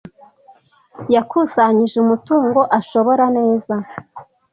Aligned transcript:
Yakusanyije 1.15 1.95
umutungo 2.03 2.59
ashora 2.79 3.25
neza. 3.37 3.75